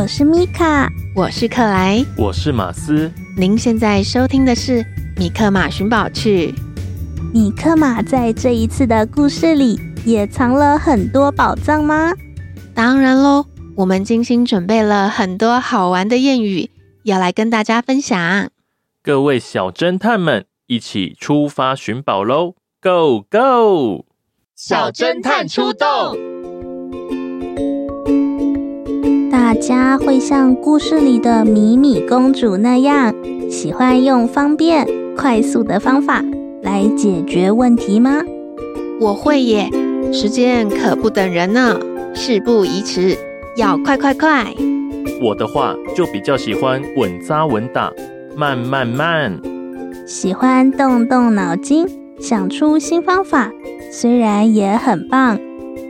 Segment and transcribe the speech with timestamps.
[0.00, 3.10] 我是米卡，我是克莱，我是马斯。
[3.36, 4.80] 您现在收听的是
[5.16, 6.52] 《米克马寻宝趣》。
[7.34, 12.12] 米克马在这一次的故事里也藏了很多宝藏吗？
[12.72, 16.70] 当然喽，我们精心准备了很多好玩的谚语，
[17.02, 18.50] 要来跟大家分享。
[19.02, 24.06] 各位小侦探们，一起出发寻宝喽！Go Go！
[24.54, 26.16] 小侦探出动！
[29.48, 33.14] 大家会像故事里的米米公主那样，
[33.50, 36.22] 喜欢用方便、快速的方法
[36.62, 38.20] 来解决问题吗？
[39.00, 39.70] 我会耶，
[40.12, 41.80] 时间可不等人呢，
[42.14, 43.16] 事不宜迟，
[43.56, 44.54] 要快快快。
[45.22, 47.90] 我的话就比较喜欢稳扎稳打，
[48.36, 49.40] 慢慢慢。
[50.06, 51.86] 喜欢动动脑筋，
[52.20, 53.50] 想出新方法，
[53.90, 55.40] 虽然也很棒，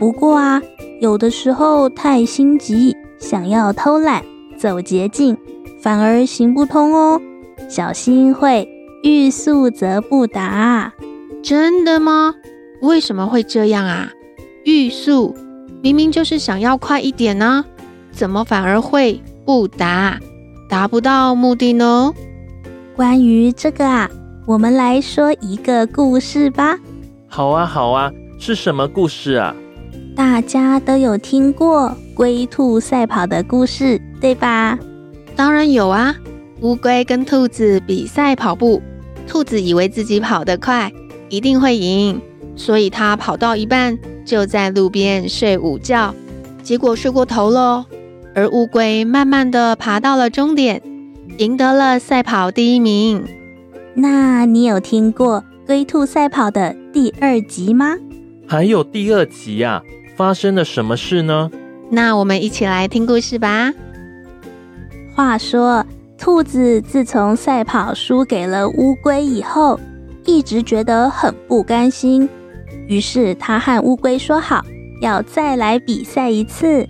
[0.00, 0.60] 不过啊，
[1.00, 2.96] 有的时候太心急。
[3.24, 4.22] 想要偷懒
[4.58, 5.34] 走捷径，
[5.80, 7.18] 反而行不通哦，
[7.70, 8.68] 小心会
[9.02, 10.92] 欲速则不达。
[11.42, 12.34] 真的吗？
[12.82, 14.10] 为什么会这样啊？
[14.66, 15.34] 欲速
[15.82, 17.64] 明明就是想要快一点呢，
[18.12, 20.20] 怎么反而会不达，
[20.68, 22.12] 达不到目的呢？
[22.94, 24.10] 关于这个啊，
[24.46, 26.78] 我们来说一个故事吧。
[27.26, 29.56] 好啊，好啊，是什么故事啊？
[30.14, 34.78] 大家都有听过龟兔赛跑的故事，对吧？
[35.34, 36.14] 当然有啊！
[36.60, 38.80] 乌龟跟兔子比赛跑步，
[39.26, 40.92] 兔子以为自己跑得快，
[41.28, 42.20] 一定会赢，
[42.54, 46.14] 所以它跑到一半就在路边睡午觉，
[46.62, 47.84] 结果睡过头喽。
[48.34, 50.80] 而乌龟慢慢地爬到了终点，
[51.38, 53.24] 赢得了赛跑第一名。
[53.94, 57.96] 那你有听过龟兔赛跑的第二集吗？
[58.46, 59.82] 还有第二集呀？
[60.16, 61.50] 发生了什么事呢？
[61.90, 63.72] 那我们一起来听故事吧。
[65.14, 65.86] 话说，
[66.18, 69.78] 兔子自从赛跑输给了乌龟以后，
[70.24, 72.28] 一直觉得很不甘心。
[72.88, 74.64] 于是，他和乌龟说好，
[75.00, 76.86] 要再来比赛一次。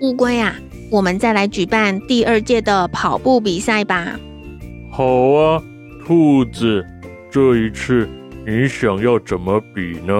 [0.00, 0.54] 乌龟啊，
[0.90, 4.18] 我们再来举办第二届的跑步比赛吧。
[4.92, 5.62] 好啊，
[6.06, 6.84] 兔子，
[7.30, 8.08] 这一次
[8.46, 10.14] 你想要怎么比呢？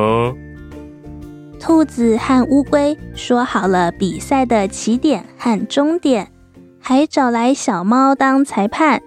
[1.65, 6.31] 兔子和乌龟说好了比赛的起点和终点，
[6.79, 9.01] 还找来小猫当裁判。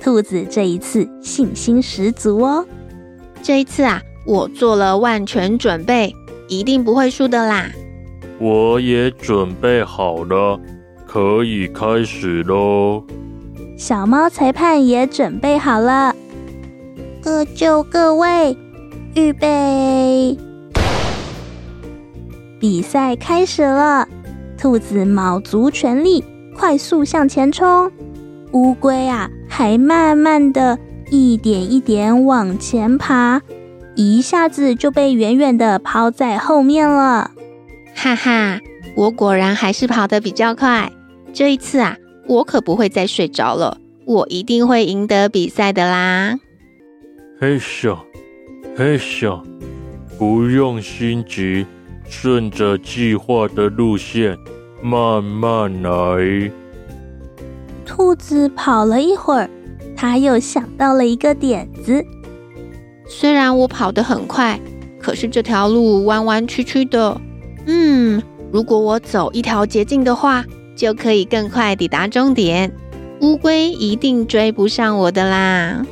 [0.00, 2.64] 兔子这一次信心十足哦。
[3.42, 6.14] 这一次啊，我做了万全准备，
[6.46, 7.68] 一定不会输的啦。
[8.38, 10.60] 我也准备好了，
[11.04, 13.02] 可以开始喽。
[13.76, 16.14] 小猫裁判也准备好了，
[17.20, 18.56] 各就各位，
[19.16, 20.38] 预备。
[22.58, 24.08] 比赛开始了，
[24.56, 26.24] 兔子卯足全力，
[26.56, 27.90] 快速向前冲。
[28.52, 30.78] 乌龟啊，还慢慢的
[31.10, 33.42] 一点一点往前爬，
[33.94, 37.30] 一下子就被远远的抛在后面了。
[37.94, 38.58] 哈哈，
[38.96, 40.90] 我果然还是跑得比较快。
[41.32, 41.96] 这一次啊，
[42.26, 46.38] 我可不会再睡着了，我一定会赢得比赛的啦。
[47.40, 47.96] 嘿咻，
[48.76, 49.40] 嘿咻，
[50.18, 51.64] 不用心急。
[52.08, 54.36] 顺着计划的路线，
[54.82, 56.50] 慢慢来。
[57.84, 59.48] 兔子跑了一会儿，
[59.96, 62.04] 他又想到了一个点子。
[63.06, 64.60] 虽然我跑得很快，
[65.00, 67.20] 可是这条路弯弯曲曲的。
[67.66, 68.22] 嗯，
[68.52, 70.44] 如果我走一条捷径的话，
[70.76, 72.72] 就可以更快抵达终点。
[73.20, 75.84] 乌龟一定追不上我的啦。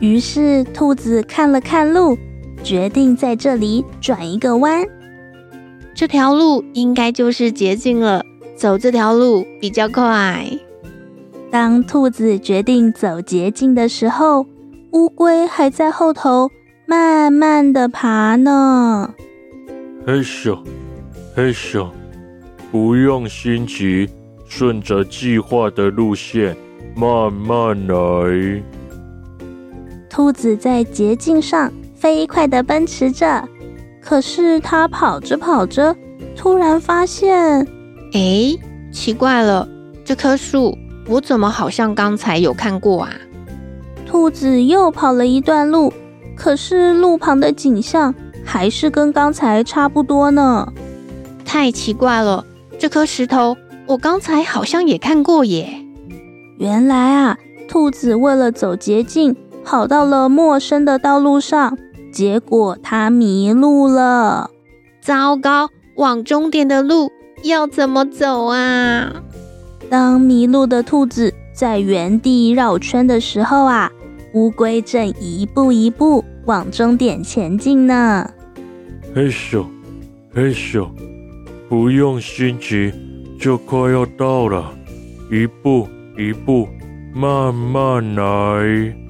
[0.00, 2.18] 于是，兔子看了看路。
[2.64, 4.82] 决定在这里转一个弯，
[5.94, 8.24] 这条路应该就是捷径了。
[8.56, 10.46] 走这条路比较快。
[11.50, 14.46] 当兔子决定走捷径的时候，
[14.92, 16.50] 乌龟还在后头
[16.86, 19.12] 慢慢的爬呢。
[20.06, 20.58] 嘿咻，
[21.36, 21.86] 嘿咻，
[22.72, 24.08] 不用心急，
[24.48, 26.56] 顺着计划的路线
[26.96, 28.62] 慢慢来。
[30.08, 31.72] 兔子在捷径上
[32.04, 33.48] 飞快地奔驰着，
[33.98, 35.96] 可是它跑着跑着，
[36.36, 37.66] 突然发现，
[38.12, 38.54] 哎，
[38.92, 39.66] 奇怪了，
[40.04, 40.76] 这棵树
[41.08, 43.10] 我怎么好像刚才有看过啊？
[44.04, 45.90] 兔子又跑了一段路，
[46.36, 48.14] 可是路旁的景象
[48.44, 50.70] 还是跟刚才差不多呢。
[51.42, 52.44] 太奇怪了，
[52.78, 55.82] 这颗石头我刚才好像也看过耶。
[56.58, 59.34] 原来啊，兔子为了走捷径，
[59.64, 61.78] 跑到了陌生的道路上，
[62.14, 64.48] 结果它迷路了。
[65.00, 67.10] 糟糕，往终点的路
[67.42, 69.12] 要怎么走啊？
[69.90, 73.90] 当迷路的兔子在原地绕圈的时候啊，
[74.32, 78.30] 乌龟正一步一步往终点前进呢。
[79.12, 79.66] 嘿咻，
[80.32, 80.88] 嘿咻，
[81.68, 82.92] 不用心急，
[83.40, 84.72] 就快要到了，
[85.32, 86.68] 一步一步，
[87.12, 89.03] 慢慢来。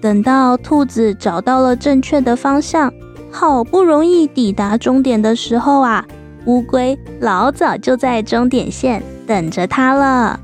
[0.00, 2.92] 等到兔子找到了正确的方向，
[3.30, 6.06] 好不容易抵达终点的时候啊，
[6.46, 10.40] 乌龟老早就在终点线等着它了。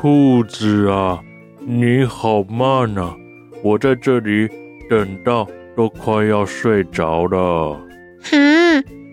[0.00, 1.18] 兔子啊，
[1.58, 3.14] 你好慢啊！
[3.62, 4.48] 我在这里
[4.88, 7.80] 等到都快要睡着了。
[8.22, 8.38] 哈，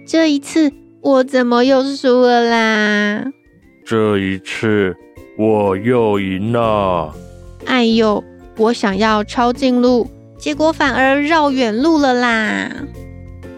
[0.06, 3.25] 这一次我怎么又输了啦？
[3.86, 4.96] 这一次
[5.38, 7.13] 我又赢了。
[7.66, 8.24] 哎呦！
[8.57, 10.07] 我想要抄近路，
[10.38, 12.72] 结果反而绕远路了啦！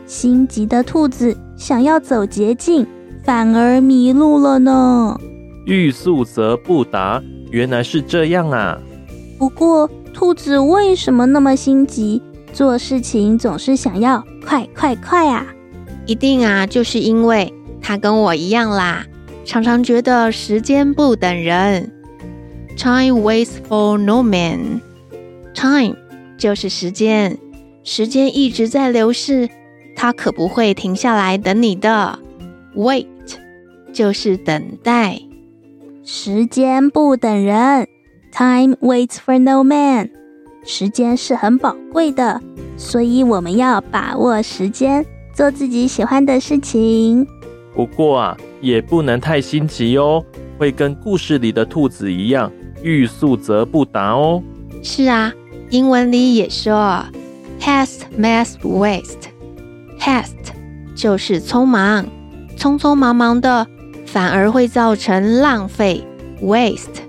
[0.08, 2.88] 心急的兔子想要走捷径，
[3.24, 5.20] 反而迷路了呢。
[5.66, 7.22] 欲速则不达，
[7.52, 8.80] 原来是这样啊！
[9.38, 12.22] 不过，兔子为什么那么心急，
[12.52, 15.46] 做事情总是想要快快快啊？
[16.08, 19.06] 一定啊，就是因为它跟我一样啦，
[19.46, 21.92] 常常觉得时间不等人。
[22.78, 24.82] Time waits for no man。
[25.60, 25.96] Time
[26.38, 27.36] 就是时间，
[27.84, 29.50] 时间一直在流逝，
[29.96, 32.20] 它可不会停下来等你的。
[32.76, 33.08] Wait
[33.92, 35.20] 就是等待，
[36.04, 37.88] 时间不等人。
[38.32, 40.12] Time waits for no man。
[40.64, 42.40] 时间是很宝贵的，
[42.78, 45.04] 所以我们要把握时间，
[45.34, 47.26] 做自己喜欢的事情。
[47.74, 50.24] 不过啊，也不能太心急哦，
[50.60, 52.52] 会跟故事里的兔子一样，
[52.84, 54.44] 欲速则不达哦。
[54.84, 55.34] 是啊。
[55.70, 57.04] 英文里也说
[57.60, 59.28] ，haste makes waste。
[60.00, 60.54] haste
[60.96, 62.06] 就是匆忙，
[62.58, 63.68] 匆匆忙忙的
[64.06, 66.04] 反而会造成浪费
[66.42, 67.02] ，waste。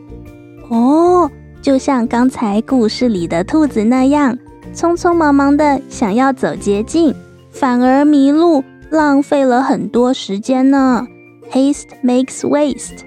[0.69, 1.31] 哦，
[1.63, 4.37] 就像刚才故事里的兔子那样，
[4.75, 7.15] 匆匆忙忙的想要走捷径，
[7.51, 11.07] 反而迷路，浪费了很多时间呢。
[11.51, 12.99] haste makes waste。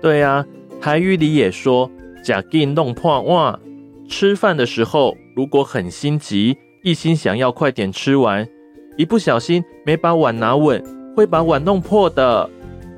[0.00, 0.46] 对啊，
[0.80, 1.90] 台语里也说，
[2.24, 3.58] 假紧弄破碗。
[4.08, 8.46] 吃饭的时候，如果很心急，一心想要快点吃完，
[8.96, 10.82] 一不小心没把碗拿稳，
[11.16, 12.48] 会把碗弄破的。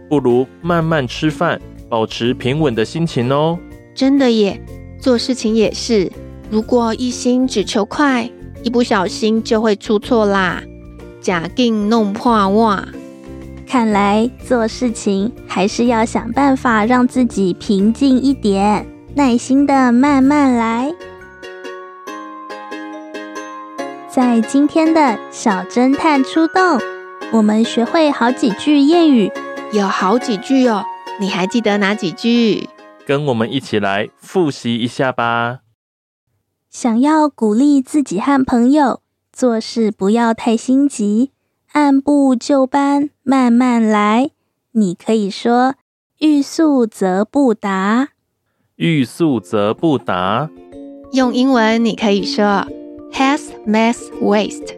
[0.08, 3.58] 不如慢慢吃饭，保持平稳的心情哦。
[3.94, 4.60] 真的耶，
[5.01, 6.10] 做事情也是，
[6.51, 8.31] 如果一心只求快，
[8.63, 10.63] 一不小心就会出错啦。
[11.20, 12.86] 假定弄破碗，
[13.67, 18.86] 看来做事情还是要想办法让自己平静一点。
[19.17, 20.94] 耐心的慢慢来。
[24.11, 26.79] 在今天的小侦探出动，
[27.32, 29.32] 我们学会好几句谚语，
[29.73, 30.85] 有好几句哦。
[31.19, 32.69] 你还记得哪几句？
[33.06, 35.61] 跟我们一起来复习一下吧。
[36.69, 39.01] 想要鼓励自己和朋友
[39.32, 41.31] 做事，不要太心急，
[41.73, 44.32] 按部就班，慢慢来。
[44.73, 45.77] 你可以说
[46.20, 48.08] ：“欲速则不达。”
[48.77, 50.51] 欲速则不达。
[51.13, 52.67] 用英文你可以说
[53.11, 54.77] haste makes waste。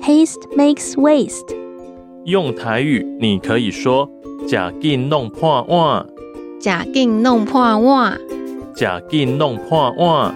[0.00, 1.54] haste makes waste。
[2.24, 4.08] 用台语你可以说
[4.48, 6.06] 假劲弄破碗。
[6.58, 8.18] 假劲弄破碗。
[8.74, 10.34] 假劲弄破碗。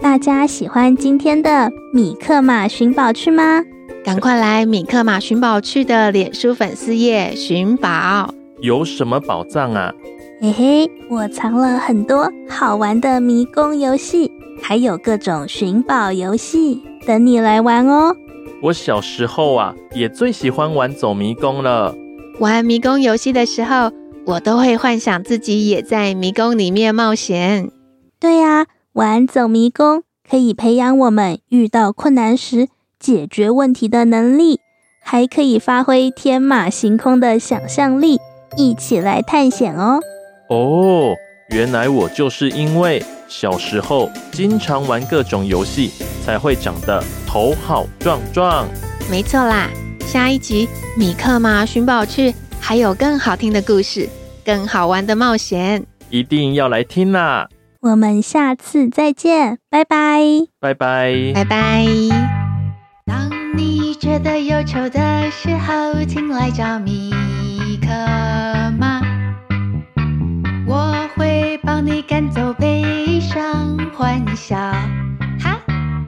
[0.00, 3.62] 大家喜欢今天的米克马寻宝趣吗？
[4.02, 8.32] 赶快来米克马寻宝趣的脸书粉丝页寻宝。
[8.62, 9.92] 有什么宝藏啊？
[10.42, 14.32] 嘿嘿，我藏了很多好玩的迷宫游戏，
[14.62, 18.16] 还有各种寻宝游戏，等你来玩哦。
[18.62, 21.94] 我小时候啊，也最喜欢玩走迷宫了。
[22.38, 23.92] 玩迷宫游戏的时候，
[24.24, 27.70] 我都会幻想自己也在迷宫里面冒险。
[28.18, 32.68] 对呀，玩走迷宫可以培养我们遇到困难时
[32.98, 34.58] 解决问题的能力，
[35.04, 38.18] 还可以发挥天马行空的想象力，
[38.56, 40.00] 一起来探险哦。
[40.50, 41.16] 哦，
[41.50, 45.92] 原来我就是因为小时候经常玩各种游戏，
[46.26, 48.66] 才会长得头好壮壮。
[49.08, 54.08] 没错啦，下一集米克马寻宝去还有更好听的故事，
[54.44, 57.48] 更好玩的冒险，一定要来听啦！
[57.82, 60.20] 我们下次再见，拜拜，
[60.58, 61.86] 拜拜，拜拜。
[63.06, 67.12] 当你觉得忧愁的时候，请来找米
[67.80, 67.86] 克
[68.76, 68.89] 马，
[71.80, 74.56] 你赶走悲伤，欢笑，
[75.38, 75.58] 哈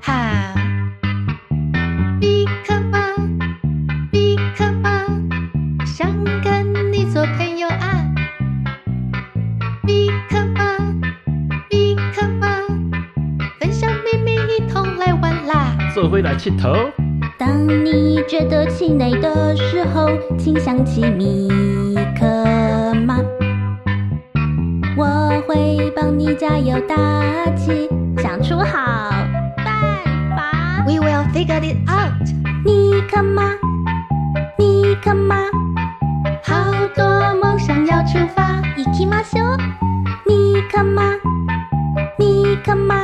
[0.03, 0.55] 哈。
[2.21, 2.99] 米克马，
[4.11, 5.07] 米克吗，
[5.87, 6.13] 想
[6.43, 8.05] 跟你做朋友啊，
[9.83, 10.63] 米克马。
[15.95, 16.75] 坐回来气头。
[17.39, 21.49] 当你觉得气馁的时候，请想起米
[22.19, 22.27] 克
[25.52, 26.96] 会帮你加油打
[27.56, 29.12] 气，想出好
[29.58, 29.66] 办
[30.36, 30.84] 法。
[30.86, 32.28] We will figure it out。
[32.66, 33.44] 米克马，
[34.58, 35.36] 米克马，
[36.44, 36.56] 好
[36.96, 37.06] 多
[37.42, 38.62] 梦想要出发。
[38.76, 39.58] 行きましょう。
[40.26, 41.04] 米克马，
[42.18, 42.96] 米克马。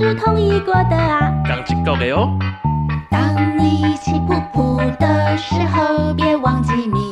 [0.00, 2.38] 是同意过的啊，刚经过的哦。
[3.10, 7.11] 当你气噗噗的时候，别忘记米